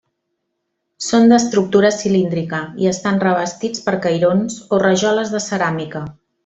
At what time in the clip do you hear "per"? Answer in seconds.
3.91-3.97